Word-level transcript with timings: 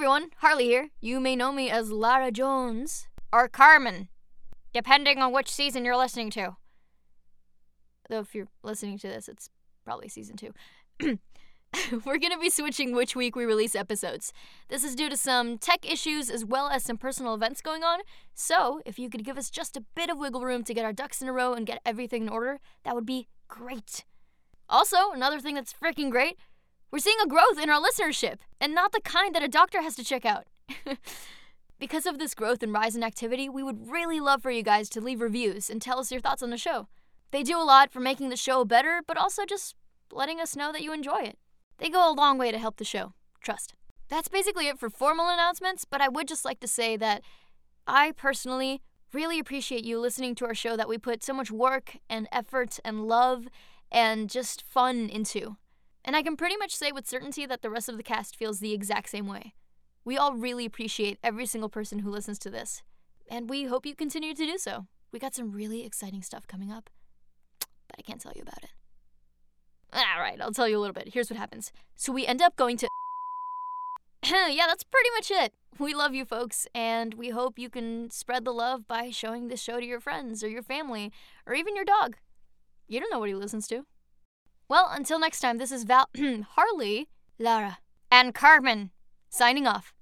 everyone, 0.00 0.30
Harley 0.38 0.64
here. 0.64 0.88
You 1.02 1.20
may 1.20 1.36
know 1.36 1.52
me 1.52 1.68
as 1.68 1.92
Lara 1.92 2.30
Jones 2.30 3.06
or 3.34 3.48
Carmen, 3.48 4.08
depending 4.72 5.18
on 5.18 5.30
which 5.30 5.50
season 5.50 5.84
you're 5.84 5.94
listening 5.94 6.30
to. 6.30 6.56
Though 8.08 8.20
if 8.20 8.34
you're 8.34 8.48
listening 8.62 8.96
to 8.96 9.08
this, 9.08 9.28
it's 9.28 9.50
probably 9.84 10.08
season 10.08 10.38
two. 10.38 10.54
We're 11.92 12.16
going 12.16 12.32
to 12.32 12.38
be 12.40 12.48
switching 12.48 12.94
which 12.94 13.14
week 13.14 13.36
we 13.36 13.44
release 13.44 13.74
episodes. 13.74 14.32
This 14.70 14.84
is 14.84 14.96
due 14.96 15.10
to 15.10 15.18
some 15.18 15.58
tech 15.58 15.84
issues 15.86 16.30
as 16.30 16.46
well 16.46 16.70
as 16.70 16.82
some 16.82 16.96
personal 16.96 17.34
events 17.34 17.60
going 17.60 17.84
on. 17.84 18.00
So, 18.32 18.80
if 18.86 18.98
you 18.98 19.10
could 19.10 19.22
give 19.22 19.36
us 19.36 19.50
just 19.50 19.76
a 19.76 19.84
bit 19.94 20.08
of 20.08 20.16
wiggle 20.16 20.46
room 20.46 20.64
to 20.64 20.72
get 20.72 20.86
our 20.86 20.94
ducks 20.94 21.20
in 21.20 21.28
a 21.28 21.32
row 21.34 21.52
and 21.52 21.66
get 21.66 21.82
everything 21.84 22.22
in 22.22 22.30
order, 22.30 22.58
that 22.84 22.94
would 22.94 23.04
be 23.04 23.28
great. 23.48 24.06
Also, 24.70 25.10
another 25.12 25.40
thing 25.40 25.56
that's 25.56 25.74
freaking 25.74 26.10
great, 26.10 26.38
we're 26.90 26.98
seeing 26.98 27.18
a 27.22 27.28
growth 27.28 27.58
in 27.60 27.70
our 27.70 27.80
listenership, 27.80 28.38
and 28.60 28.74
not 28.74 28.92
the 28.92 29.00
kind 29.00 29.34
that 29.34 29.42
a 29.42 29.48
doctor 29.48 29.82
has 29.82 29.94
to 29.96 30.04
check 30.04 30.24
out. 30.24 30.46
because 31.78 32.06
of 32.06 32.18
this 32.18 32.34
growth 32.34 32.62
and 32.62 32.72
rise 32.72 32.96
in 32.96 33.02
activity, 33.02 33.48
we 33.48 33.62
would 33.62 33.90
really 33.90 34.20
love 34.20 34.42
for 34.42 34.50
you 34.50 34.62
guys 34.62 34.88
to 34.90 35.00
leave 35.00 35.20
reviews 35.20 35.70
and 35.70 35.80
tell 35.80 35.98
us 35.98 36.10
your 36.10 36.20
thoughts 36.20 36.42
on 36.42 36.50
the 36.50 36.58
show. 36.58 36.88
They 37.30 37.42
do 37.42 37.58
a 37.58 37.64
lot 37.64 37.92
for 37.92 38.00
making 38.00 38.28
the 38.28 38.36
show 38.36 38.64
better, 38.64 39.02
but 39.06 39.16
also 39.16 39.44
just 39.44 39.74
letting 40.12 40.40
us 40.40 40.56
know 40.56 40.72
that 40.72 40.82
you 40.82 40.92
enjoy 40.92 41.20
it. 41.20 41.38
They 41.78 41.88
go 41.88 42.10
a 42.10 42.12
long 42.12 42.38
way 42.38 42.50
to 42.50 42.58
help 42.58 42.76
the 42.76 42.84
show. 42.84 43.14
Trust. 43.40 43.74
That's 44.08 44.28
basically 44.28 44.66
it 44.66 44.78
for 44.78 44.90
formal 44.90 45.28
announcements, 45.28 45.84
but 45.84 46.00
I 46.00 46.08
would 46.08 46.26
just 46.26 46.44
like 46.44 46.60
to 46.60 46.68
say 46.68 46.96
that 46.96 47.22
I 47.86 48.12
personally 48.12 48.82
really 49.12 49.38
appreciate 49.38 49.84
you 49.84 49.98
listening 49.98 50.34
to 50.36 50.46
our 50.46 50.54
show 50.54 50.76
that 50.76 50.88
we 50.88 50.98
put 50.98 51.22
so 51.22 51.32
much 51.32 51.50
work 51.50 51.96
and 52.08 52.28
effort 52.32 52.78
and 52.84 53.06
love 53.06 53.48
and 53.90 54.28
just 54.28 54.62
fun 54.62 55.08
into. 55.08 55.56
And 56.04 56.16
I 56.16 56.22
can 56.22 56.36
pretty 56.36 56.56
much 56.56 56.74
say 56.74 56.92
with 56.92 57.06
certainty 57.06 57.46
that 57.46 57.62
the 57.62 57.70
rest 57.70 57.88
of 57.88 57.96
the 57.96 58.02
cast 58.02 58.36
feels 58.36 58.60
the 58.60 58.72
exact 58.72 59.10
same 59.10 59.26
way. 59.26 59.54
We 60.04 60.16
all 60.16 60.34
really 60.34 60.64
appreciate 60.64 61.18
every 61.22 61.46
single 61.46 61.68
person 61.68 62.00
who 62.00 62.10
listens 62.10 62.38
to 62.40 62.50
this, 62.50 62.82
and 63.30 63.50
we 63.50 63.64
hope 63.64 63.84
you 63.84 63.94
continue 63.94 64.34
to 64.34 64.46
do 64.46 64.56
so. 64.56 64.86
We 65.12 65.18
got 65.18 65.34
some 65.34 65.52
really 65.52 65.84
exciting 65.84 66.22
stuff 66.22 66.46
coming 66.46 66.72
up, 66.72 66.88
but 67.60 67.98
I 67.98 68.02
can't 68.02 68.20
tell 68.20 68.32
you 68.34 68.42
about 68.42 68.62
it. 68.62 68.70
All 69.92 70.20
right, 70.20 70.40
I'll 70.40 70.52
tell 70.52 70.68
you 70.68 70.78
a 70.78 70.80
little 70.80 70.94
bit. 70.94 71.10
Here's 71.12 71.30
what 71.30 71.38
happens. 71.38 71.72
So 71.96 72.12
we 72.12 72.26
end 72.26 72.40
up 72.40 72.56
going 72.56 72.76
to. 72.78 72.88
yeah, 74.24 74.66
that's 74.66 74.84
pretty 74.84 75.10
much 75.16 75.30
it. 75.30 75.52
We 75.78 75.94
love 75.94 76.14
you 76.14 76.24
folks, 76.24 76.66
and 76.74 77.14
we 77.14 77.30
hope 77.30 77.58
you 77.58 77.68
can 77.68 78.10
spread 78.10 78.44
the 78.44 78.52
love 78.52 78.86
by 78.86 79.10
showing 79.10 79.48
this 79.48 79.60
show 79.60 79.80
to 79.80 79.86
your 79.86 80.00
friends 80.00 80.42
or 80.44 80.48
your 80.48 80.62
family 80.62 81.12
or 81.46 81.54
even 81.54 81.74
your 81.74 81.84
dog. 81.84 82.16
You 82.88 83.00
don't 83.00 83.10
know 83.10 83.18
what 83.18 83.28
he 83.28 83.34
listens 83.34 83.66
to. 83.68 83.84
Well, 84.70 84.88
until 84.88 85.18
next 85.18 85.40
time, 85.40 85.58
this 85.58 85.72
is 85.72 85.82
Val, 85.82 86.08
Harley, 86.50 87.08
Lara, 87.40 87.78
and 88.08 88.32
Carmen 88.32 88.92
signing 89.28 89.66
off. 89.66 89.92